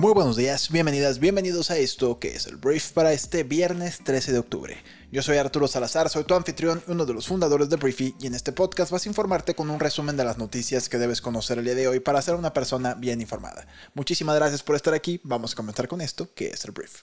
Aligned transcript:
Muy 0.00 0.14
buenos 0.14 0.34
días, 0.34 0.70
bienvenidas, 0.70 1.18
bienvenidos 1.18 1.70
a 1.70 1.76
esto 1.76 2.18
que 2.18 2.28
es 2.34 2.46
el 2.46 2.56
Brief 2.56 2.92
para 2.92 3.12
este 3.12 3.42
viernes 3.42 3.98
13 4.02 4.32
de 4.32 4.38
octubre. 4.38 4.82
Yo 5.12 5.20
soy 5.20 5.36
Arturo 5.36 5.68
Salazar, 5.68 6.08
soy 6.08 6.24
tu 6.24 6.32
anfitrión, 6.32 6.82
uno 6.86 7.04
de 7.04 7.12
los 7.12 7.26
fundadores 7.26 7.68
de 7.68 7.76
Briefy, 7.76 8.14
y 8.18 8.26
en 8.26 8.34
este 8.34 8.52
podcast 8.52 8.90
vas 8.90 9.04
a 9.04 9.10
informarte 9.10 9.54
con 9.54 9.68
un 9.68 9.78
resumen 9.78 10.16
de 10.16 10.24
las 10.24 10.38
noticias 10.38 10.88
que 10.88 10.96
debes 10.96 11.20
conocer 11.20 11.58
el 11.58 11.66
día 11.66 11.74
de 11.74 11.86
hoy 11.86 12.00
para 12.00 12.22
ser 12.22 12.34
una 12.34 12.54
persona 12.54 12.94
bien 12.94 13.20
informada. 13.20 13.66
Muchísimas 13.92 14.36
gracias 14.36 14.62
por 14.62 14.74
estar 14.74 14.94
aquí, 14.94 15.20
vamos 15.22 15.52
a 15.52 15.56
comenzar 15.56 15.86
con 15.86 16.00
esto 16.00 16.32
que 16.32 16.46
es 16.46 16.64
el 16.64 16.70
Brief. 16.70 17.02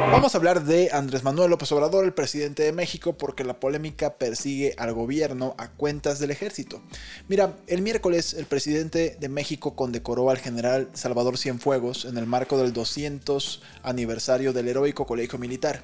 Vamos 0.00 0.34
a 0.34 0.38
hablar 0.38 0.64
de 0.64 0.90
Andrés 0.92 1.24
Manuel 1.24 1.50
López 1.50 1.70
Obrador, 1.72 2.04
el 2.04 2.14
presidente 2.14 2.62
de 2.62 2.72
México, 2.72 3.18
porque 3.18 3.42
la 3.42 3.58
polémica 3.58 4.14
persigue 4.14 4.74
al 4.78 4.92
gobierno 4.94 5.54
a 5.58 5.68
cuentas 5.72 6.20
del 6.20 6.30
ejército. 6.30 6.80
Mira, 7.26 7.56
el 7.66 7.82
miércoles 7.82 8.32
el 8.32 8.46
presidente 8.46 9.16
de 9.18 9.28
México 9.28 9.74
condecoró 9.74 10.30
al 10.30 10.38
general 10.38 10.88
Salvador 10.94 11.36
Cienfuegos 11.36 12.04
en 12.04 12.16
el 12.16 12.26
marco 12.26 12.56
del 12.58 12.72
200 12.72 13.60
aniversario 13.82 14.52
del 14.52 14.68
heroico 14.68 15.04
colegio 15.04 15.38
militar. 15.38 15.82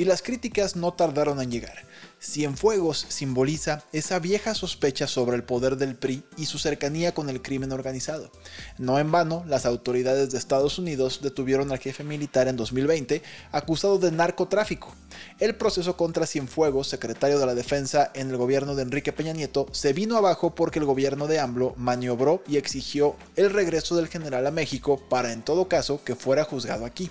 Y 0.00 0.06
las 0.06 0.22
críticas 0.22 0.76
no 0.76 0.94
tardaron 0.94 1.42
en 1.42 1.50
llegar. 1.50 1.84
Cienfuegos 2.18 3.04
simboliza 3.10 3.84
esa 3.92 4.18
vieja 4.18 4.54
sospecha 4.54 5.06
sobre 5.06 5.36
el 5.36 5.44
poder 5.44 5.76
del 5.76 5.94
PRI 5.94 6.22
y 6.38 6.46
su 6.46 6.58
cercanía 6.58 7.12
con 7.12 7.28
el 7.28 7.42
crimen 7.42 7.70
organizado. 7.70 8.32
No 8.78 8.98
en 8.98 9.12
vano, 9.12 9.44
las 9.46 9.66
autoridades 9.66 10.30
de 10.30 10.38
Estados 10.38 10.78
Unidos 10.78 11.20
detuvieron 11.20 11.70
al 11.70 11.80
jefe 11.80 12.02
militar 12.02 12.48
en 12.48 12.56
2020 12.56 13.20
acusado 13.52 13.98
de 13.98 14.10
narcotráfico. 14.10 14.94
El 15.38 15.54
proceso 15.54 15.98
contra 15.98 16.24
Cienfuegos, 16.24 16.88
secretario 16.88 17.38
de 17.38 17.44
la 17.44 17.54
Defensa 17.54 18.10
en 18.14 18.30
el 18.30 18.38
gobierno 18.38 18.74
de 18.74 18.84
Enrique 18.84 19.12
Peña 19.12 19.34
Nieto, 19.34 19.66
se 19.72 19.92
vino 19.92 20.16
abajo 20.16 20.54
porque 20.54 20.78
el 20.78 20.86
gobierno 20.86 21.26
de 21.26 21.40
AMLO 21.40 21.74
maniobró 21.76 22.42
y 22.48 22.56
exigió 22.56 23.16
el 23.36 23.50
regreso 23.50 23.96
del 23.96 24.08
general 24.08 24.46
a 24.46 24.50
México 24.50 24.98
para 25.10 25.34
en 25.34 25.42
todo 25.42 25.68
caso 25.68 26.02
que 26.02 26.14
fuera 26.14 26.44
juzgado 26.44 26.86
aquí. 26.86 27.10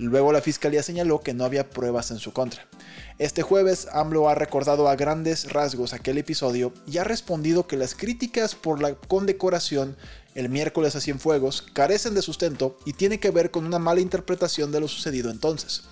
Luego 0.00 0.32
la 0.32 0.40
fiscalía 0.40 0.82
señaló 0.82 1.20
que 1.20 1.34
no 1.34 1.44
había 1.44 1.68
pruebas 1.68 2.10
en 2.10 2.18
su 2.18 2.32
contra. 2.32 2.66
Este 3.18 3.42
jueves, 3.42 3.86
AMLO 3.92 4.30
ha 4.30 4.34
recordado 4.34 4.88
a 4.88 4.96
grandes 4.96 5.52
rasgos 5.52 5.92
aquel 5.92 6.16
episodio 6.16 6.72
y 6.86 6.96
ha 6.96 7.04
respondido 7.04 7.66
que 7.66 7.76
las 7.76 7.94
críticas 7.94 8.54
por 8.54 8.80
la 8.80 8.94
condecoración 8.94 9.98
el 10.34 10.48
miércoles 10.48 10.96
a 10.96 11.02
Cienfuegos 11.02 11.60
carecen 11.74 12.14
de 12.14 12.22
sustento 12.22 12.78
y 12.86 12.94
tiene 12.94 13.20
que 13.20 13.30
ver 13.30 13.50
con 13.50 13.66
una 13.66 13.78
mala 13.78 14.00
interpretación 14.00 14.72
de 14.72 14.80
lo 14.80 14.88
sucedido 14.88 15.30
entonces. 15.30 15.82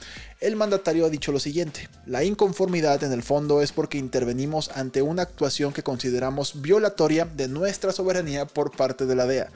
El 0.41 0.57
mandatario 0.57 1.05
ha 1.05 1.11
dicho 1.11 1.31
lo 1.31 1.39
siguiente, 1.39 1.91
la 2.07 2.25
inconformidad 2.25 3.05
en 3.05 3.13
el 3.13 3.23
fondo 3.23 3.61
es 3.61 3.73
porque 3.73 3.99
intervenimos 3.99 4.71
ante 4.71 5.03
una 5.03 5.21
actuación 5.21 5.75
que 5.75 5.83
consideramos 5.83 6.63
violatoria 6.63 7.27
de 7.27 7.49
nuestra 7.49 7.93
soberanía 7.93 8.47
por 8.47 8.75
parte 8.75 9.05
de 9.05 9.17
la 9.17 9.27
DEA. 9.27 9.51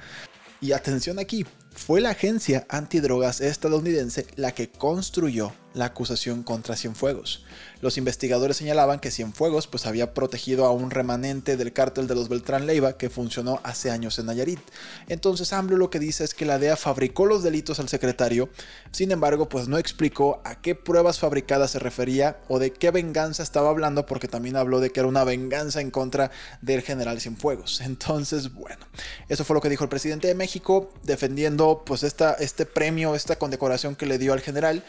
Y 0.61 0.73
atención 0.73 1.19
aquí, 1.19 1.47
fue 1.75 2.01
la 2.01 2.11
agencia 2.11 2.67
antidrogas 2.69 3.41
estadounidense 3.41 4.27
la 4.37 4.53
que 4.53 4.71
construyó 4.71 5.53
la 5.75 5.87
acusación 5.87 6.43
contra 6.43 6.77
Cienfuegos. 6.77 7.45
Los 7.81 7.99
investigadores 7.99 8.57
señalaban 8.57 9.01
que 9.01 9.11
Cienfuegos 9.11 9.67
pues, 9.67 9.87
había 9.87 10.15
protegido 10.15 10.67
a 10.67 10.71
un 10.71 10.91
remanente 10.91 11.57
del 11.57 11.73
cártel 11.73 12.07
de 12.07 12.15
los 12.15 12.29
Beltrán 12.29 12.67
Leiva 12.67 12.97
que 12.97 13.11
funcionó 13.11 13.61
hace 13.65 13.91
años 13.91 14.19
en 14.19 14.27
Nayarit. 14.27 14.61
Entonces 15.09 15.53
AMLO 15.53 15.77
lo 15.77 15.91
que 15.91 15.99
dice 15.99 16.25
es 16.25 16.35
que 16.35 16.45
la 16.45 16.59
DEA 16.59 16.77
fabricó 16.77 17.27
los 17.27 17.43
delitos 17.43 17.81
al 17.81 17.89
secretario, 17.89 18.51
sin 18.93 19.11
embargo 19.11 19.49
pues 19.49 19.69
no 19.69 19.79
explicó 19.79 20.41
a 20.45 20.61
qué 20.61 20.75
pruebas 20.75 21.19
fabricadas 21.19 21.73
se 21.73 21.79
refería 21.79 22.39
o 22.49 22.59
de 22.59 22.73
qué 22.73 22.91
venganza 22.91 23.43
estaba 23.43 23.71
hablando 23.71 24.07
porque 24.07 24.29
también 24.29 24.57
habló 24.57 24.81
de 24.81 24.91
que 24.91 25.01
era 25.01 25.09
una 25.09 25.25
venganza 25.25 25.81
en 25.81 25.91
contra 25.91 26.31
del 26.61 26.83
general 26.83 27.21
Cienfuegos. 27.21 27.81
Entonces 27.85 28.53
bueno, 28.53 28.87
eso 29.29 29.45
fue 29.45 29.55
lo 29.55 29.61
que 29.61 29.71
dijo 29.71 29.85
el 29.85 29.91
presidente 29.91 30.29
de 30.29 30.35
México 30.35 30.93
defendiendo 31.03 31.62
pues 31.85 32.03
esta, 32.03 32.35
este 32.35 32.67
premio, 32.67 33.15
esta 33.15 33.37
condecoración 33.37 33.97
que 33.97 34.07
le 34.07 34.19
dio 34.19 34.33
al 34.33 34.41
general 34.41 34.85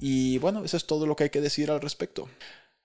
y 0.00 0.38
bueno, 0.38 0.64
eso 0.64 0.76
es 0.76 0.86
todo 0.86 1.06
lo 1.06 1.16
que 1.16 1.24
hay 1.24 1.30
que 1.30 1.40
decir 1.40 1.70
al 1.70 1.80
respecto. 1.80 2.28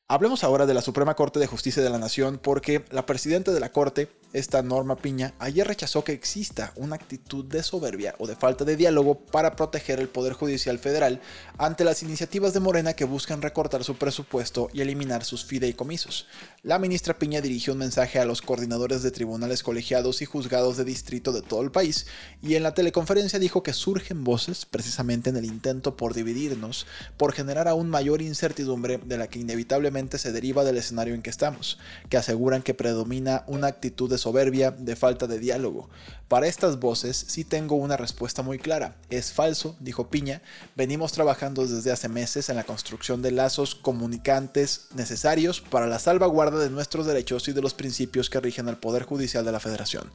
Hablemos 0.09 0.44
ahora 0.44 0.66
de 0.66 0.74
la 0.74 0.81
Suprema 0.81 1.16
Corte 1.16 1.40
de 1.40 1.47
Justicia 1.47 1.84
de 1.84 1.90
la 1.90 1.97
Nación 1.97 2.40
porque 2.42 2.86
la 2.92 3.06
presidenta 3.06 3.52
de 3.52 3.59
la 3.59 3.72
Corte, 3.72 4.09
esta 4.34 4.62
Norma 4.62 4.98
Piña, 4.98 5.34
ayer 5.40 5.68
rechazó 5.68 6.04
que 6.04 6.12
exista 6.12 6.74
una 6.76 6.96
actitud 6.96 7.46
de 7.46 7.64
soberbia 7.64 8.16
o 8.20 8.28
de 8.28 8.36
falta 8.36 8.66
de 8.66 8.76
diálogo 8.76 9.20
para 9.20 9.56
proteger 9.56 10.00
el 10.00 10.10
Poder 10.10 10.34
Judicial 10.34 10.80
Federal 10.80 11.22
ante 11.58 11.84
las 11.84 12.04
iniciativas 12.04 12.54
de 12.54 12.60
Morena 12.60 12.94
que 12.94 13.06
buscan 13.06 13.42
recortar 13.42 13.84
su 13.84 13.96
presupuesto 13.96 14.70
y 14.74 14.82
eliminar 14.82 15.24
sus 15.24 15.46
fideicomisos. 15.46 16.28
La 16.62 16.78
ministra 16.78 17.18
Piña 17.18 17.42
dirigió 17.42 17.74
un 17.74 17.80
mensaje 17.80 18.20
a 18.20 18.26
los 18.26 18.42
coordinadores 18.42 19.02
de 19.02 19.12
tribunales 19.12 19.64
colegiados 19.64 20.22
y 20.22 20.26
juzgados 20.26 20.78
de 20.78 20.84
distrito 20.84 21.32
de 21.32 21.42
todo 21.42 21.62
el 21.62 21.72
país 21.72 22.08
y 22.42 22.56
en 22.56 22.64
la 22.64 22.74
teleconferencia 22.74 23.40
dijo 23.40 23.64
que 23.64 23.74
surgen 23.74 24.24
voces 24.24 24.66
precisamente 24.66 25.30
en 25.30 25.38
el 25.38 25.46
intento 25.46 25.96
por 25.96 26.14
dividirnos, 26.14 26.86
por 27.16 27.34
generar 27.34 27.68
aún 27.68 27.90
mayor 27.90 28.22
incertidumbre 28.22 29.00
de 29.04 29.18
la 29.18 29.28
que 29.28 29.40
inevitablemente 29.40 30.18
se 30.18 30.32
deriva 30.32 30.64
del 30.64 30.78
escenario 30.78 31.14
en 31.14 31.22
que 31.22 31.30
estamos, 31.30 31.80
que 32.09 32.18
aseguran 32.18 32.62
que 32.62 32.74
predomina 32.74 33.44
una 33.48 33.68
actitud 33.68 34.09
de 34.09 34.16
soberbia, 34.17 34.72
de 34.72 34.95
falta 34.95 35.28
de 35.28 35.39
diálogo. 35.39 35.89
Para 36.28 36.47
estas 36.47 36.79
voces 36.79 37.25
sí 37.28 37.44
tengo 37.44 37.75
una 37.75 37.97
respuesta 37.97 38.41
muy 38.41 38.59
clara. 38.59 38.97
Es 39.09 39.31
falso, 39.31 39.75
dijo 39.79 40.09
Piña, 40.09 40.41
venimos 40.75 41.11
trabajando 41.11 41.66
desde 41.66 41.91
hace 41.91 42.09
meses 42.09 42.50
en 42.50 42.55
la 42.55 42.66
construcción 42.66 43.22
de 43.22 43.31
lazos 43.31 43.75
comunicantes 43.75 44.88
necesarios 44.94 45.61
para 45.61 45.88
la 45.88 46.00
salvaguarda 46.00 46.59
de 46.59 46.69
nuestros 46.69 47.05
derechos 47.05 47.47
y 47.47 47.53
de 47.53 47.61
los 47.61 47.73
principios 47.73 48.29
que 48.29 48.39
rigen 48.39 48.67
al 48.67 48.78
Poder 48.78 49.03
Judicial 49.03 49.45
de 49.45 49.51
la 49.51 49.59
Federación. 49.59 50.11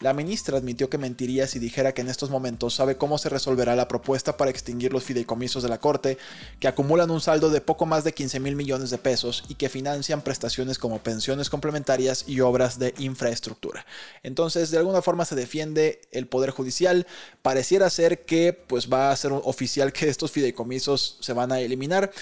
La 0.00 0.12
ministra 0.12 0.56
admitió 0.56 0.88
que 0.88 0.96
mentiría 0.96 1.48
si 1.48 1.58
dijera 1.58 1.92
que 1.92 2.02
en 2.02 2.08
estos 2.08 2.30
momentos 2.30 2.72
sabe 2.72 2.96
cómo 2.96 3.18
se 3.18 3.28
resolverá 3.28 3.74
la 3.74 3.88
propuesta 3.88 4.36
para 4.36 4.52
extinguir 4.52 4.92
los 4.92 5.02
fideicomisos 5.02 5.64
de 5.64 5.68
la 5.68 5.80
Corte, 5.80 6.18
que 6.60 6.68
acumulan 6.68 7.10
un 7.10 7.20
saldo 7.20 7.50
de 7.50 7.60
poco 7.60 7.84
más 7.84 8.04
de 8.04 8.14
15 8.14 8.38
mil 8.38 8.54
millones 8.54 8.90
de 8.90 8.98
pesos 8.98 9.42
y 9.48 9.56
que 9.56 9.68
financian 9.68 10.22
prestaciones 10.22 10.78
como 10.78 11.00
pensiones 11.00 11.50
complementarias 11.50 12.24
y 12.28 12.38
obras 12.38 12.78
de 12.78 12.94
infraestructura. 12.98 13.84
Entonces, 14.22 14.70
de 14.70 14.78
alguna 14.78 15.02
forma 15.02 15.24
se 15.24 15.34
defiende 15.34 16.00
el 16.12 16.28
Poder 16.28 16.50
Judicial. 16.50 17.04
Pareciera 17.42 17.90
ser 17.90 18.24
que 18.24 18.52
pues 18.52 18.88
va 18.88 19.10
a 19.10 19.16
ser 19.16 19.32
oficial 19.32 19.92
que 19.92 20.08
estos 20.08 20.30
fideicomisos 20.30 21.18
se 21.20 21.32
van 21.32 21.50
a 21.50 21.58
eliminar 21.58 22.12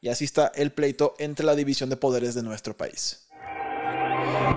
y 0.00 0.08
así 0.08 0.24
está 0.24 0.50
el 0.56 0.72
pleito 0.72 1.14
entre 1.18 1.46
la 1.46 1.54
división 1.54 1.90
de 1.90 1.96
poderes 1.96 2.34
de 2.34 2.42
nuestro 2.42 2.76
país. 2.76 3.29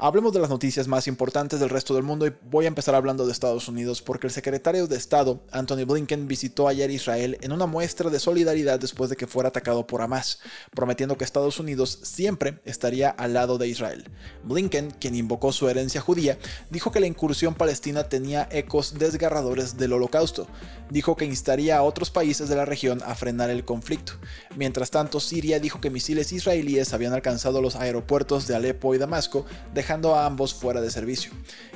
Hablemos 0.01 0.33
de 0.33 0.39
las 0.39 0.49
noticias 0.49 0.87
más 0.87 1.07
importantes 1.07 1.61
del 1.61 1.69
resto 1.69 1.95
del 1.95 2.03
mundo 2.03 2.27
y 2.27 2.33
voy 2.49 2.65
a 2.65 2.67
empezar 2.67 2.93
hablando 2.93 3.25
de 3.25 3.31
Estados 3.31 3.69
Unidos 3.69 4.01
porque 4.01 4.27
el 4.27 4.33
secretario 4.33 4.85
de 4.85 4.97
Estado, 4.97 5.41
Anthony 5.49 5.85
Blinken, 5.85 6.27
visitó 6.27 6.67
ayer 6.67 6.91
Israel 6.91 7.37
en 7.39 7.53
una 7.53 7.67
muestra 7.67 8.09
de 8.09 8.19
solidaridad 8.19 8.79
después 8.79 9.09
de 9.09 9.15
que 9.15 9.27
fuera 9.27 9.49
atacado 9.49 9.87
por 9.87 10.01
Hamas, 10.01 10.39
prometiendo 10.75 11.17
que 11.17 11.23
Estados 11.23 11.57
Unidos 11.59 11.99
siempre 12.01 12.59
estaría 12.65 13.11
al 13.11 13.33
lado 13.33 13.57
de 13.57 13.69
Israel. 13.69 14.09
Blinken, 14.43 14.91
quien 14.91 15.15
invocó 15.15 15.53
su 15.53 15.69
herencia 15.69 16.01
judía, 16.01 16.37
dijo 16.69 16.91
que 16.91 16.99
la 16.99 17.07
incursión 17.07 17.55
palestina 17.55 18.03
tenía 18.03 18.49
ecos 18.51 18.95
desgarradores 18.99 19.77
del 19.77 19.93
holocausto. 19.93 20.47
Dijo 20.89 21.15
que 21.15 21.23
instaría 21.25 21.77
a 21.77 21.83
otros 21.83 22.11
países 22.11 22.49
de 22.49 22.57
la 22.57 22.65
región 22.65 23.01
a 23.05 23.15
frenar 23.15 23.49
el 23.49 23.63
conflicto. 23.63 24.13
Mientras 24.57 24.91
tanto, 24.91 25.21
Siria 25.21 25.61
dijo 25.61 25.79
que 25.79 25.89
misiles 25.89 26.33
israelíes 26.33 26.93
habían 26.93 27.13
alcanzado 27.13 27.61
los 27.61 27.77
aeropuertos 27.77 28.47
de 28.47 28.55
Alepo 28.55 28.93
y 28.93 28.97
Damasco, 28.97 29.45
dejando 29.73 30.15
a 30.15 30.25
ambos 30.25 30.53
fuera 30.53 30.81
de 30.81 30.91
servicio. 30.91 31.31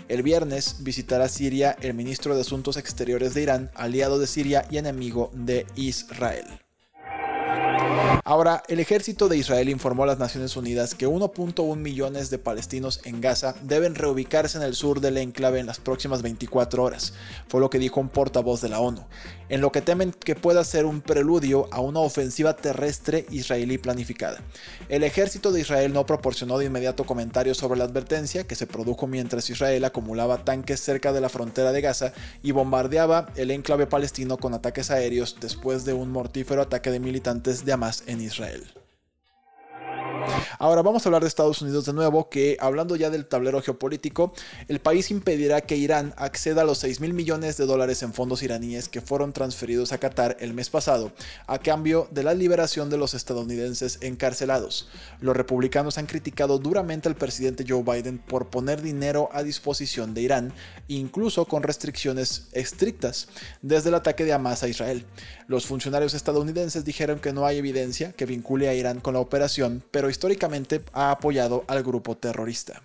El 0.08 0.24
viernes 0.24 0.78
visitará 0.80 1.28
Siria 1.30 1.76
el 1.82 1.94
ministro 1.94 2.36
de 2.36 2.42
Asuntos 2.42 2.78
Exteriores 2.78 3.34
de 3.34 3.44
Irán, 3.44 3.72
aliado 3.76 4.20
de 4.20 4.28
Siria 4.28 4.66
y 4.70 4.78
enemigo 4.78 5.32
de 5.34 5.66
Israel. 5.76 6.67
Ahora, 8.24 8.62
el 8.68 8.80
ejército 8.80 9.30
de 9.30 9.38
Israel 9.38 9.70
informó 9.70 10.04
a 10.04 10.08
las 10.08 10.20
Naciones 10.20 10.58
Unidas 10.58 10.96
que 10.96 11.08
1.1 11.08 11.76
millones 11.78 12.30
de 12.30 12.38
palestinos 12.38 13.00
en 13.06 13.22
Gaza 13.22 13.56
deben 13.62 13.96
reubicarse 13.96 14.58
en 14.58 14.64
el 14.64 14.76
sur 14.76 15.00
del 15.00 15.18
enclave 15.18 15.60
en 15.60 15.66
las 15.66 15.80
próximas 15.80 16.22
24 16.22 16.84
horas, 16.84 17.14
fue 17.48 17.62
lo 17.62 17.70
que 17.70 17.80
dijo 17.80 18.02
un 18.02 18.10
portavoz 18.10 18.62
de 18.62 18.70
la 18.70 18.80
ONU, 18.80 19.06
en 19.50 19.62
lo 19.62 19.72
que 19.72 19.82
temen 19.82 20.12
que 20.12 20.36
pueda 20.36 20.64
ser 20.64 20.86
un 20.86 21.02
preludio 21.02 21.68
a 21.72 21.80
una 21.80 22.00
ofensiva 22.02 22.56
terrestre 22.56 23.26
israelí 23.30 23.78
planificada. 23.78 24.42
El 24.90 25.04
ejército 25.04 25.52
de 25.52 25.62
Israel 25.62 25.94
no 25.94 26.06
proporcionó 26.06 26.58
de 26.58 26.66
inmediato 26.66 27.06
comentarios 27.06 27.58
sobre 27.58 27.80
la 27.80 27.86
advertencia 27.86 28.46
que 28.46 28.56
se 28.56 28.68
produjo 28.68 29.08
mientras 29.08 29.50
Israel 29.50 29.86
acumulaba 29.86 30.44
tanques 30.44 30.82
cerca 30.82 31.14
de 31.14 31.22
la 31.22 31.30
frontera 31.30 31.72
de 31.72 31.82
Gaza 31.82 32.14
y 32.44 32.52
bombardeaba 32.52 33.28
el 33.36 33.52
enclave 33.52 33.88
palestino 33.88 34.38
con 34.38 34.54
ataques 34.54 34.92
aéreos 34.92 35.38
después 35.40 35.86
de 35.86 35.94
un 35.94 36.12
mortífero 36.12 36.62
ataque 36.62 36.92
de 36.92 37.00
militantes 37.00 37.64
de 37.64 37.74
Hamas 37.74 37.97
en 38.06 38.22
Israel. 38.22 38.64
Ahora 40.60 40.82
vamos 40.82 41.06
a 41.06 41.10
hablar 41.10 41.22
de 41.22 41.28
Estados 41.28 41.62
Unidos 41.62 41.86
de 41.86 41.94
nuevo, 41.94 42.30
que 42.30 42.58
hablando 42.60 42.96
ya 42.96 43.12
del 43.12 43.28
tablero 43.28 43.62
geopolítico, 43.62 44.34
el 44.68 44.80
país 44.80 45.12
impedirá 45.12 45.62
que 45.62 45.78
Irán 45.78 46.16
acceda 46.18 46.64
a 46.64 46.66
los 46.66 46.80
6 46.80 47.00
mil 47.00 47.14
millones 47.14 47.58
de 47.58 47.68
dólares 47.68 48.02
en 48.02 48.12
fondos 48.12 48.42
iraníes 48.42 48.90
que 48.90 49.02
fueron 49.02 49.34
transferidos 49.34 49.92
a 49.92 50.00
Qatar 50.00 50.36
el 50.40 50.56
mes 50.56 50.72
pasado, 50.72 51.12
a 51.46 51.60
cambio 51.60 52.08
de 52.10 52.24
la 52.24 52.34
liberación 52.34 52.90
de 52.90 52.98
los 52.98 53.14
estadounidenses 53.14 54.00
encarcelados. 54.02 54.90
Los 55.22 55.38
republicanos 55.38 56.00
han 56.00 56.08
criticado 56.08 56.58
duramente 56.58 57.08
al 57.08 57.16
presidente 57.16 57.64
Joe 57.68 57.84
Biden 57.84 58.18
por 58.18 58.48
poner 58.48 58.82
dinero 58.82 59.30
a 59.34 59.44
disposición 59.44 60.16
de 60.16 60.22
Irán, 60.24 60.54
incluso 60.88 61.46
con 61.46 61.62
restricciones 61.62 62.48
estrictas, 62.54 63.28
desde 63.62 63.90
el 63.90 63.96
ataque 63.96 64.26
de 64.26 64.34
Hamas 64.34 64.64
a 64.64 64.68
Israel. 64.68 65.06
Los 65.48 65.68
funcionarios 65.68 66.16
estadounidenses 66.16 66.84
dijeron 66.84 67.20
que 67.20 67.32
no 67.32 67.46
hay 67.46 67.58
evidencia 67.58 68.12
que 68.14 68.26
vincule 68.26 68.70
a 68.70 68.74
Irán 68.74 69.02
con 69.02 69.14
la 69.14 69.20
operación, 69.20 69.84
pero 69.92 70.10
históricamente 70.10 70.47
ha 70.94 71.12
apoyado 71.12 71.64
al 71.68 71.84
grupo 71.84 72.16
terrorista. 72.16 72.82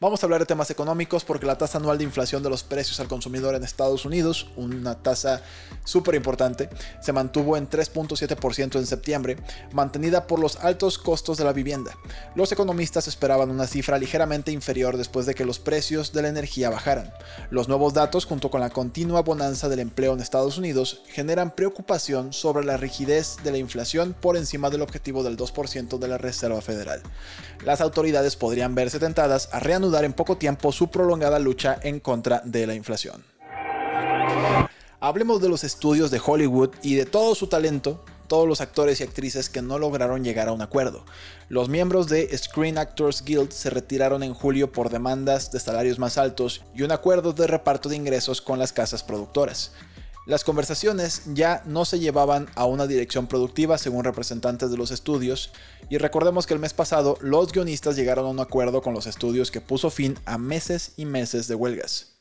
Vamos 0.00 0.22
a 0.22 0.26
hablar 0.26 0.38
de 0.38 0.46
temas 0.46 0.70
económicos 0.70 1.24
porque 1.24 1.44
la 1.44 1.58
tasa 1.58 1.78
anual 1.78 1.98
de 1.98 2.04
inflación 2.04 2.40
de 2.40 2.48
los 2.48 2.62
precios 2.62 3.00
al 3.00 3.08
consumidor 3.08 3.56
en 3.56 3.64
Estados 3.64 4.04
Unidos, 4.04 4.46
una 4.54 4.94
tasa 4.94 5.42
súper 5.82 6.14
importante, 6.14 6.70
se 7.02 7.12
mantuvo 7.12 7.56
en 7.56 7.68
3.7% 7.68 8.76
en 8.78 8.86
septiembre, 8.86 9.38
mantenida 9.72 10.28
por 10.28 10.38
los 10.38 10.54
altos 10.58 10.98
costos 10.98 11.36
de 11.36 11.42
la 11.42 11.52
vivienda. 11.52 11.98
Los 12.36 12.52
economistas 12.52 13.08
esperaban 13.08 13.50
una 13.50 13.66
cifra 13.66 13.98
ligeramente 13.98 14.52
inferior 14.52 14.96
después 14.96 15.26
de 15.26 15.34
que 15.34 15.44
los 15.44 15.58
precios 15.58 16.12
de 16.12 16.22
la 16.22 16.28
energía 16.28 16.70
bajaran. 16.70 17.12
Los 17.50 17.66
nuevos 17.66 17.92
datos, 17.92 18.24
junto 18.24 18.52
con 18.52 18.60
la 18.60 18.70
continua 18.70 19.22
bonanza 19.22 19.68
del 19.68 19.80
empleo 19.80 20.12
en 20.12 20.20
Estados 20.20 20.58
Unidos, 20.58 21.02
generan 21.08 21.56
preocupación 21.56 22.32
sobre 22.32 22.64
la 22.64 22.76
rigidez 22.76 23.38
de 23.42 23.50
la 23.50 23.58
inflación 23.58 24.14
por 24.20 24.36
encima 24.36 24.70
del 24.70 24.82
objetivo 24.82 25.24
del 25.24 25.36
2% 25.36 25.98
de 25.98 26.06
la 26.06 26.18
Reserva 26.18 26.60
Federal. 26.60 27.02
Las 27.64 27.80
autoridades 27.80 28.36
podrían 28.36 28.76
verse 28.76 29.00
tentadas 29.00 29.48
a 29.50 29.58
reanudar 29.58 29.87
en 29.96 30.12
poco 30.12 30.36
tiempo 30.36 30.70
su 30.70 30.90
prolongada 30.90 31.38
lucha 31.38 31.78
en 31.82 32.00
contra 32.00 32.42
de 32.44 32.66
la 32.66 32.74
inflación. 32.74 33.24
Hablemos 35.00 35.40
de 35.40 35.48
los 35.48 35.64
estudios 35.64 36.10
de 36.10 36.20
Hollywood 36.24 36.70
y 36.82 36.94
de 36.94 37.06
todo 37.06 37.34
su 37.34 37.46
talento, 37.46 38.04
todos 38.26 38.46
los 38.46 38.60
actores 38.60 39.00
y 39.00 39.04
actrices 39.04 39.48
que 39.48 39.62
no 39.62 39.78
lograron 39.78 40.22
llegar 40.22 40.48
a 40.48 40.52
un 40.52 40.60
acuerdo. 40.60 41.04
Los 41.48 41.68
miembros 41.68 42.08
de 42.08 42.36
Screen 42.36 42.78
Actors 42.78 43.24
Guild 43.24 43.50
se 43.50 43.70
retiraron 43.70 44.22
en 44.22 44.34
julio 44.34 44.70
por 44.70 44.90
demandas 44.90 45.50
de 45.50 45.60
salarios 45.60 45.98
más 45.98 46.18
altos 46.18 46.62
y 46.74 46.82
un 46.82 46.92
acuerdo 46.92 47.32
de 47.32 47.46
reparto 47.46 47.88
de 47.88 47.96
ingresos 47.96 48.42
con 48.42 48.58
las 48.58 48.72
casas 48.72 49.02
productoras. 49.02 49.72
Las 50.28 50.44
conversaciones 50.44 51.22
ya 51.32 51.62
no 51.64 51.86
se 51.86 52.00
llevaban 52.00 52.50
a 52.54 52.66
una 52.66 52.86
dirección 52.86 53.28
productiva 53.28 53.78
según 53.78 54.04
representantes 54.04 54.70
de 54.70 54.76
los 54.76 54.90
estudios, 54.90 55.52
y 55.88 55.96
recordemos 55.96 56.46
que 56.46 56.52
el 56.52 56.60
mes 56.60 56.74
pasado 56.74 57.16
los 57.22 57.50
guionistas 57.50 57.96
llegaron 57.96 58.26
a 58.26 58.28
un 58.28 58.38
acuerdo 58.38 58.82
con 58.82 58.92
los 58.92 59.06
estudios 59.06 59.50
que 59.50 59.62
puso 59.62 59.88
fin 59.88 60.18
a 60.26 60.36
meses 60.36 60.92
y 60.98 61.06
meses 61.06 61.48
de 61.48 61.54
huelgas. 61.54 62.17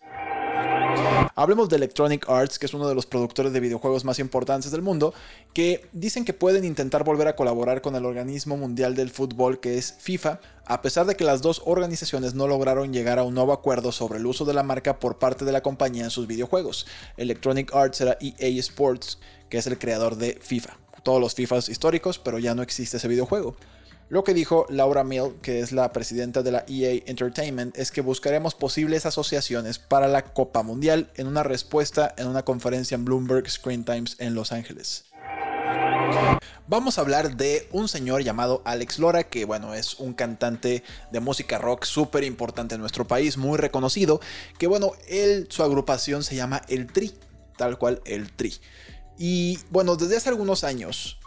Hablemos 1.35 1.69
de 1.69 1.75
Electronic 1.75 2.29
Arts, 2.29 2.59
que 2.59 2.65
es 2.65 2.73
uno 2.73 2.87
de 2.87 2.95
los 2.95 3.05
productores 3.05 3.53
de 3.53 3.59
videojuegos 3.59 4.05
más 4.05 4.19
importantes 4.19 4.71
del 4.71 4.81
mundo, 4.81 5.13
que 5.53 5.87
dicen 5.93 6.25
que 6.25 6.33
pueden 6.33 6.65
intentar 6.65 7.03
volver 7.03 7.27
a 7.27 7.35
colaborar 7.35 7.81
con 7.81 7.95
el 7.95 8.05
organismo 8.05 8.57
mundial 8.57 8.95
del 8.95 9.09
fútbol 9.09 9.59
que 9.59 9.77
es 9.77 9.95
FIFA, 9.99 10.39
a 10.65 10.81
pesar 10.81 11.05
de 11.05 11.15
que 11.15 11.23
las 11.23 11.41
dos 11.41 11.61
organizaciones 11.65 12.33
no 12.33 12.47
lograron 12.47 12.91
llegar 12.91 13.19
a 13.19 13.23
un 13.23 13.33
nuevo 13.33 13.53
acuerdo 13.53 13.91
sobre 13.91 14.19
el 14.19 14.25
uso 14.25 14.45
de 14.45 14.53
la 14.53 14.63
marca 14.63 14.99
por 14.99 15.19
parte 15.19 15.45
de 15.45 15.51
la 15.51 15.61
compañía 15.61 16.03
en 16.03 16.09
sus 16.09 16.27
videojuegos. 16.27 16.87
Electronic 17.17 17.73
Arts 17.73 18.01
era 18.01 18.17
EA 18.19 18.59
Sports, 18.59 19.19
que 19.49 19.57
es 19.57 19.67
el 19.67 19.79
creador 19.79 20.17
de 20.17 20.37
FIFA. 20.41 20.77
Todos 21.03 21.21
los 21.21 21.35
FIFAs 21.35 21.69
históricos, 21.69 22.19
pero 22.19 22.39
ya 22.39 22.53
no 22.53 22.61
existe 22.61 22.97
ese 22.97 23.07
videojuego. 23.07 23.55
Lo 24.09 24.23
que 24.23 24.33
dijo 24.33 24.65
Laura 24.69 25.03
Mill, 25.03 25.35
que 25.41 25.59
es 25.59 25.73
la 25.73 25.91
presidenta 25.91 26.41
de 26.41 26.51
la 26.51 26.63
EA 26.69 27.01
Entertainment, 27.07 27.77
es 27.77 27.91
que 27.91 27.99
buscaremos 27.99 28.55
posibles 28.55 29.05
asociaciones 29.05 29.79
para 29.79 30.07
la 30.07 30.23
Copa 30.23 30.63
Mundial 30.63 31.11
en 31.15 31.27
una 31.27 31.43
respuesta 31.43 32.15
en 32.17 32.27
una 32.27 32.43
conferencia 32.43 32.95
en 32.95 33.03
Bloomberg 33.03 33.49
Screen 33.49 33.83
Times 33.83 34.15
en 34.19 34.33
Los 34.33 34.53
Ángeles. 34.53 35.03
Vamos 36.69 36.97
a 36.97 37.01
hablar 37.01 37.35
de 37.35 37.67
un 37.73 37.89
señor 37.89 38.23
llamado 38.23 38.61
Alex 38.63 38.97
Lora, 38.97 39.25
que 39.25 39.43
bueno, 39.43 39.73
es 39.73 39.99
un 39.99 40.13
cantante 40.13 40.83
de 41.11 41.19
música 41.19 41.57
rock 41.57 41.83
súper 41.83 42.23
importante 42.23 42.75
en 42.75 42.81
nuestro 42.81 43.07
país, 43.07 43.37
muy 43.37 43.57
reconocido, 43.57 44.21
que 44.57 44.67
bueno, 44.67 44.93
él, 45.09 45.47
su 45.49 45.63
agrupación 45.63 46.23
se 46.23 46.35
llama 46.35 46.61
El 46.69 46.87
Tri, 46.87 47.13
tal 47.57 47.77
cual 47.77 48.01
El 48.05 48.31
Tri. 48.31 48.55
Y 49.17 49.59
bueno, 49.69 49.97
desde 49.97 50.15
hace 50.15 50.29
algunos 50.29 50.63
años, 50.63 51.19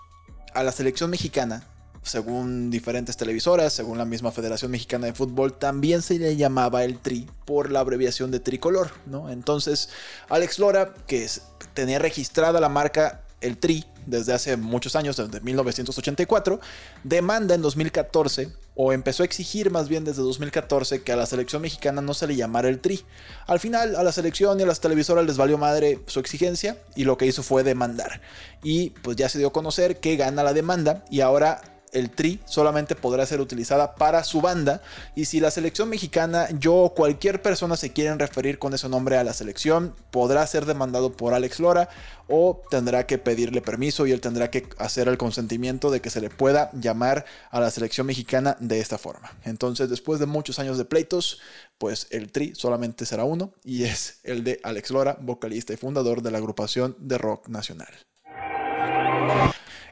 a 0.55 0.62
la 0.62 0.73
selección 0.73 1.11
mexicana 1.11 1.67
según 2.02 2.70
diferentes 2.70 3.17
televisoras, 3.17 3.73
según 3.73 3.99
la 3.99 4.05
misma 4.05 4.32
Federación 4.32 4.70
Mexicana 4.70 5.06
de 5.06 5.12
Fútbol, 5.12 5.58
también 5.58 6.02
se 6.02 6.19
le 6.19 6.37
llamaba 6.37 6.85
el 6.85 6.99
Tri 6.99 7.29
por 7.44 7.70
la 7.70 7.81
abreviación 7.81 8.31
de 8.31 8.41
tricolor, 8.41 8.91
¿no? 9.06 9.31
Entonces, 9.31 9.91
Alex 10.29 10.58
Lora, 10.58 10.94
que 11.06 11.29
tenía 11.75 11.99
registrada 11.99 12.61
la 12.61 12.69
marca 12.69 13.23
el 13.41 13.58
Tri 13.58 13.85
desde 14.06 14.32
hace 14.32 14.56
muchos 14.56 14.97
años, 14.97 15.17
desde 15.17 15.41
1984, 15.41 16.61
demanda 17.05 17.55
en 17.55 17.62
2014 17.62 18.53
o 18.75 18.93
empezó 18.93 19.23
a 19.23 19.26
exigir 19.26 19.70
más 19.70 19.88
bien 19.88 20.05
desde 20.05 20.23
2014 20.23 21.03
que 21.03 21.12
a 21.12 21.17
la 21.17 21.26
selección 21.26 21.62
mexicana 21.62 22.00
no 22.00 22.14
se 22.14 22.26
le 22.26 22.37
llamara 22.37 22.69
el 22.69 22.81
Tri. 22.81 23.05
Al 23.46 23.61
final 23.61 23.94
a 23.94 24.03
la 24.03 24.12
selección 24.12 24.58
y 24.58 24.62
a 24.62 24.67
las 24.67 24.81
televisoras 24.81 25.26
les 25.26 25.37
valió 25.37 25.58
madre 25.58 26.00
su 26.06 26.19
exigencia 26.20 26.79
y 26.96 27.05
lo 27.05 27.19
que 27.19 27.26
hizo 27.26 27.43
fue 27.43 27.62
demandar. 27.62 28.20
Y 28.62 28.91
pues 29.03 29.17
ya 29.17 29.29
se 29.29 29.38
dio 29.38 29.49
a 29.49 29.53
conocer 29.53 30.00
que 30.00 30.17
gana 30.17 30.43
la 30.43 30.55
demanda 30.55 31.05
y 31.11 31.20
ahora 31.20 31.61
el 31.93 32.11
tri 32.11 32.41
solamente 32.45 32.95
podrá 32.95 33.27
ser 33.27 33.41
utilizada 33.41 33.95
para 33.95 34.25
su 34.25 34.41
banda 34.41 34.83
y 35.15 35.25
si 35.27 35.41
la 35.41 35.51
selección 35.51 35.89
mexicana, 35.89 36.49
yo 36.59 36.75
o 36.75 36.95
cualquier 36.95 37.43
persona 37.43 37.77
se 37.77 37.93
quieren 37.93 38.19
referir 38.19 38.59
con 38.59 38.75
ese 38.75 38.89
nombre 38.89 39.17
a 39.17 39.25
la 39.25 39.33
selección, 39.33 39.95
podrá 40.11 40.47
ser 40.47 40.67
demandado 40.67 41.13
por 41.13 41.35
Alex 41.35 41.61
Lora 41.61 41.89
o 42.29 42.63
tendrá 42.71 43.07
que 43.07 43.19
pedirle 43.19 43.61
permiso 43.61 44.07
y 44.07 44.13
él 44.13 44.21
tendrá 44.21 44.51
que 44.51 44.69
hacer 44.79 45.09
el 45.09 45.19
consentimiento 45.19 45.91
de 45.91 46.01
que 46.01 46.11
se 46.11 46.21
le 46.21 46.31
pueda 46.31 46.71
llamar 46.73 47.25
a 47.51 47.61
la 47.61 47.71
selección 47.71 48.07
mexicana 48.07 48.57
de 48.61 48.81
esta 48.81 48.99
forma. 48.99 49.33
Entonces, 49.45 49.91
después 49.91 50.21
de 50.21 50.27
muchos 50.27 50.59
años 50.59 50.79
de 50.79 50.85
pleitos, 50.85 51.41
pues 51.79 52.07
el 52.11 52.31
tri 52.31 52.55
solamente 52.55 53.05
será 53.05 53.25
uno 53.25 53.53
y 53.65 53.85
es 53.85 54.21
el 54.23 54.45
de 54.45 54.61
Alex 54.63 54.91
Lora, 54.91 55.19
vocalista 55.21 55.73
y 55.73 55.77
fundador 55.77 56.23
de 56.23 56.31
la 56.31 56.39
agrupación 56.39 56.97
de 56.99 57.19
rock 57.19 57.49
nacional 57.49 57.91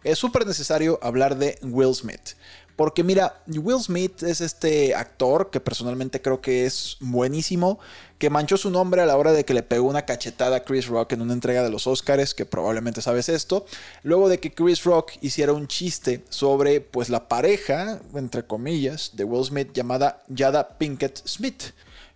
es 0.04 0.18
súper 0.18 0.46
necesario 0.46 0.98
hablar 1.02 1.36
de 1.36 1.58
Will 1.62 1.94
Smith. 1.94 2.34
Porque 2.78 3.02
mira, 3.02 3.42
Will 3.48 3.82
Smith 3.82 4.22
es 4.22 4.40
este 4.40 4.94
actor 4.94 5.50
que 5.50 5.58
personalmente 5.58 6.22
creo 6.22 6.40
que 6.40 6.64
es 6.64 6.96
buenísimo, 7.00 7.80
que 8.18 8.30
manchó 8.30 8.56
su 8.56 8.70
nombre 8.70 9.02
a 9.02 9.06
la 9.06 9.16
hora 9.16 9.32
de 9.32 9.44
que 9.44 9.52
le 9.52 9.64
pegó 9.64 9.88
una 9.88 10.06
cachetada 10.06 10.58
a 10.58 10.62
Chris 10.62 10.86
Rock 10.86 11.14
en 11.14 11.22
una 11.22 11.32
entrega 11.32 11.64
de 11.64 11.70
los 11.70 11.88
Oscars, 11.88 12.34
que 12.34 12.46
probablemente 12.46 13.02
sabes 13.02 13.28
esto, 13.28 13.66
luego 14.04 14.28
de 14.28 14.38
que 14.38 14.52
Chris 14.52 14.84
Rock 14.84 15.14
hiciera 15.22 15.52
un 15.54 15.66
chiste 15.66 16.22
sobre 16.28 16.80
pues 16.80 17.08
la 17.08 17.26
pareja, 17.26 18.00
entre 18.14 18.44
comillas, 18.44 19.10
de 19.14 19.24
Will 19.24 19.44
Smith 19.44 19.72
llamada 19.72 20.22
Yada 20.28 20.78
Pinkett 20.78 21.26
Smith. 21.26 21.72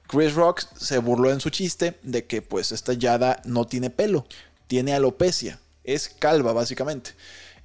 Chris 0.06 0.32
Rock 0.34 0.62
se 0.76 0.98
burló 0.98 1.32
en 1.32 1.40
su 1.40 1.50
chiste 1.50 1.98
de 2.04 2.26
que 2.26 2.40
pues 2.40 2.70
esta 2.70 2.92
Yada 2.92 3.42
no 3.44 3.66
tiene 3.66 3.90
pelo, 3.90 4.26
tiene 4.68 4.94
alopecia, 4.94 5.58
es 5.82 6.08
calva 6.08 6.52
básicamente. 6.52 7.10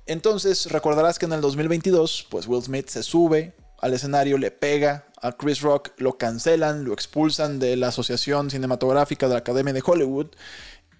Entonces 0.07 0.71
recordarás 0.71 1.19
que 1.19 1.25
en 1.25 1.33
el 1.33 1.41
2022, 1.41 2.27
pues 2.29 2.47
Will 2.47 2.63
Smith 2.63 2.87
se 2.87 3.03
sube 3.03 3.53
al 3.79 3.93
escenario, 3.93 4.37
le 4.37 4.51
pega 4.51 5.07
a 5.21 5.33
Chris 5.33 5.61
Rock, 5.61 5.91
lo 5.97 6.17
cancelan, 6.17 6.85
lo 6.85 6.93
expulsan 6.93 7.59
de 7.59 7.75
la 7.75 7.89
Asociación 7.89 8.49
Cinematográfica 8.49 9.27
de 9.27 9.33
la 9.33 9.39
Academia 9.39 9.73
de 9.73 9.83
Hollywood. 9.85 10.27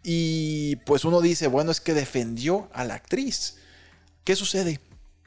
Y 0.03 0.77
pues 0.85 1.05
uno 1.05 1.21
dice, 1.21 1.47
bueno, 1.47 1.71
es 1.71 1.81
que 1.81 1.93
defendió 1.93 2.69
a 2.73 2.83
la 2.83 2.95
actriz. 2.95 3.57
¿Qué 4.23 4.35
sucede? 4.35 4.81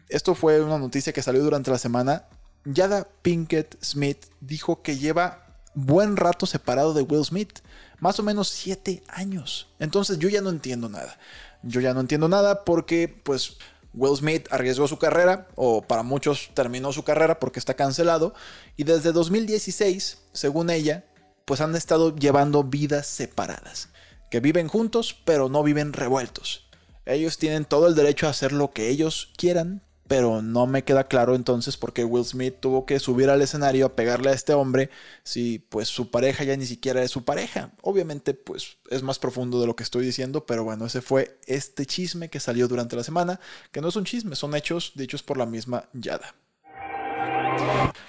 Esto 0.08 0.34
fue 0.34 0.60
una 0.60 0.78
noticia 0.78 1.12
que 1.12 1.22
salió 1.22 1.42
durante 1.42 1.70
la 1.70 1.78
semana. 1.78 2.26
Yada 2.64 3.08
Pinkett 3.22 3.82
Smith 3.82 4.26
dijo 4.40 4.82
que 4.82 4.98
lleva 4.98 5.46
buen 5.74 6.16
rato 6.16 6.46
separado 6.46 6.92
de 6.92 7.02
Will 7.02 7.24
Smith. 7.24 7.60
Más 7.98 8.18
o 8.18 8.22
menos 8.22 8.48
siete 8.48 9.02
años. 9.08 9.68
Entonces 9.78 10.18
yo 10.18 10.28
ya 10.28 10.40
no 10.40 10.50
entiendo 10.50 10.88
nada. 10.88 11.18
Yo 11.62 11.80
ya 11.80 11.94
no 11.94 12.00
entiendo 12.00 12.28
nada 12.28 12.64
porque 12.64 13.08
pues 13.08 13.58
Will 13.92 14.16
Smith 14.16 14.46
arriesgó 14.50 14.86
su 14.88 14.98
carrera, 14.98 15.48
o 15.56 15.82
para 15.82 16.02
muchos 16.02 16.50
terminó 16.54 16.92
su 16.92 17.02
carrera 17.02 17.40
porque 17.40 17.58
está 17.58 17.74
cancelado, 17.74 18.34
y 18.76 18.84
desde 18.84 19.12
2016, 19.12 20.22
según 20.32 20.70
ella, 20.70 21.04
pues 21.44 21.60
han 21.60 21.74
estado 21.74 22.14
llevando 22.14 22.62
vidas 22.62 23.06
separadas, 23.06 23.88
que 24.30 24.40
viven 24.40 24.68
juntos 24.68 25.16
pero 25.24 25.48
no 25.48 25.62
viven 25.62 25.92
revueltos. 25.92 26.68
Ellos 27.06 27.38
tienen 27.38 27.64
todo 27.64 27.88
el 27.88 27.94
derecho 27.94 28.26
a 28.26 28.30
hacer 28.30 28.52
lo 28.52 28.70
que 28.70 28.88
ellos 28.88 29.32
quieran, 29.36 29.82
pero 30.10 30.42
no 30.42 30.66
me 30.66 30.82
queda 30.82 31.04
claro 31.04 31.36
entonces 31.36 31.76
por 31.76 31.92
qué 31.92 32.04
Will 32.04 32.24
Smith 32.24 32.56
tuvo 32.58 32.84
que 32.84 32.98
subir 32.98 33.30
al 33.30 33.42
escenario 33.42 33.86
a 33.86 33.94
pegarle 33.94 34.30
a 34.30 34.32
este 34.32 34.52
hombre 34.54 34.90
si 35.22 35.60
pues 35.60 35.86
su 35.86 36.10
pareja 36.10 36.42
ya 36.42 36.56
ni 36.56 36.66
siquiera 36.66 37.00
es 37.04 37.12
su 37.12 37.24
pareja. 37.24 37.70
Obviamente 37.80 38.34
pues 38.34 38.78
es 38.90 39.04
más 39.04 39.20
profundo 39.20 39.60
de 39.60 39.68
lo 39.68 39.76
que 39.76 39.84
estoy 39.84 40.04
diciendo, 40.04 40.46
pero 40.46 40.64
bueno, 40.64 40.84
ese 40.84 41.00
fue 41.00 41.38
este 41.46 41.86
chisme 41.86 42.28
que 42.28 42.40
salió 42.40 42.66
durante 42.66 42.96
la 42.96 43.04
semana, 43.04 43.38
que 43.70 43.80
no 43.80 43.86
es 43.86 43.94
un 43.94 44.04
chisme, 44.04 44.34
son 44.34 44.56
hechos 44.56 44.94
dichos 44.96 45.22
por 45.22 45.36
la 45.36 45.46
misma 45.46 45.88
Yada. 45.92 46.34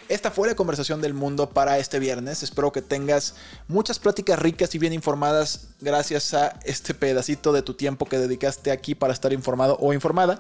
Esta 0.10 0.30
fue 0.30 0.48
la 0.48 0.56
conversación 0.56 1.02
del 1.02 1.14
mundo 1.14 1.50
para 1.50 1.80
este 1.80 1.98
viernes. 1.98 2.44
Espero 2.44 2.72
que 2.72 2.82
tengas 2.82 3.36
muchas 3.68 3.98
pláticas 3.98 4.38
ricas 4.40 4.76
y 4.76 4.78
bien 4.78 4.92
informadas 4.92 5.70
gracias 5.80 6.34
a 6.34 6.60
este 6.66 6.94
pedacito 6.94 7.54
de 7.54 7.62
tu 7.62 7.76
tiempo 7.76 8.06
que 8.06 8.18
dedicaste 8.18 8.72
aquí 8.72 8.94
para 8.94 9.14
estar 9.14 9.32
informado 9.32 9.78
o 9.80 9.94
informada. 9.94 10.38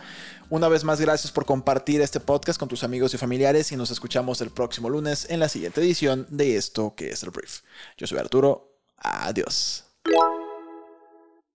Una 0.49 0.67
vez 0.67 0.83
más, 0.83 0.99
gracias 0.99 1.31
por 1.31 1.45
compartir 1.45 2.01
este 2.01 2.19
podcast 2.19 2.59
con 2.59 2.67
tus 2.67 2.83
amigos 2.83 3.13
y 3.13 3.17
familiares 3.17 3.71
y 3.71 3.77
nos 3.77 3.91
escuchamos 3.91 4.41
el 4.41 4.49
próximo 4.49 4.89
lunes 4.89 5.27
en 5.29 5.39
la 5.39 5.47
siguiente 5.47 5.79
edición 5.79 6.27
de 6.29 6.57
esto 6.57 6.93
que 6.95 7.11
es 7.11 7.23
el 7.23 7.29
brief. 7.29 7.61
Yo 7.97 8.07
soy 8.07 8.19
Arturo. 8.19 8.75
Adiós. 8.97 9.85